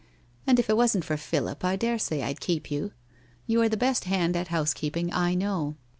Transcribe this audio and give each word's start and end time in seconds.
And 0.47 0.57
if 0.57 0.67
it 0.67 0.75
wasn't 0.75 1.05
for 1.05 1.15
Philip 1.15 1.63
I 1.63 1.75
daresay 1.75 2.23
I'd 2.23 2.39
keep 2.39 2.71
you! 2.71 2.91
You 3.45 3.61
are 3.61 3.69
the 3.69 3.77
best 3.77 4.05
hand 4.05 4.35
at 4.35 4.47
house 4.47 4.73
keeping 4.73 5.13
I 5.13 5.35
know. 5.35 5.75